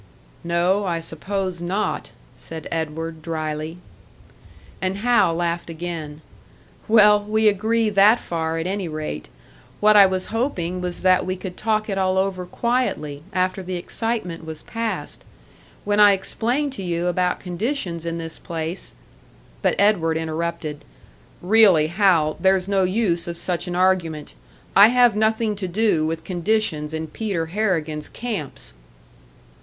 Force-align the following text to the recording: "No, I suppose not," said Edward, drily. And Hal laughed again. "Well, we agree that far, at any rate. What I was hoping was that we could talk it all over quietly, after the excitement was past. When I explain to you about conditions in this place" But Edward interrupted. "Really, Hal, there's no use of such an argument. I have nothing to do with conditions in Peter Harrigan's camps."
"No, 0.43 0.85
I 0.85 0.99
suppose 0.99 1.61
not," 1.61 2.09
said 2.35 2.67
Edward, 2.71 3.21
drily. 3.21 3.77
And 4.81 4.97
Hal 4.97 5.35
laughed 5.35 5.69
again. 5.69 6.21
"Well, 6.87 7.23
we 7.23 7.47
agree 7.47 7.87
that 7.91 8.19
far, 8.19 8.57
at 8.57 8.65
any 8.65 8.87
rate. 8.87 9.29
What 9.79 9.95
I 9.95 10.07
was 10.07 10.33
hoping 10.33 10.81
was 10.81 11.01
that 11.01 11.23
we 11.27 11.35
could 11.37 11.55
talk 11.55 11.87
it 11.87 11.99
all 11.99 12.17
over 12.17 12.47
quietly, 12.47 13.21
after 13.31 13.61
the 13.61 13.75
excitement 13.75 14.43
was 14.43 14.63
past. 14.63 15.23
When 15.85 15.99
I 15.99 16.13
explain 16.13 16.71
to 16.71 16.81
you 16.81 17.05
about 17.05 17.39
conditions 17.39 18.03
in 18.03 18.17
this 18.17 18.39
place" 18.39 18.95
But 19.61 19.75
Edward 19.77 20.17
interrupted. 20.17 20.83
"Really, 21.43 21.85
Hal, 21.85 22.37
there's 22.39 22.67
no 22.67 22.85
use 22.85 23.27
of 23.27 23.37
such 23.37 23.67
an 23.67 23.75
argument. 23.75 24.33
I 24.75 24.87
have 24.87 25.15
nothing 25.15 25.55
to 25.57 25.67
do 25.67 26.07
with 26.07 26.23
conditions 26.23 26.91
in 26.91 27.05
Peter 27.05 27.45
Harrigan's 27.45 28.09
camps." 28.09 28.73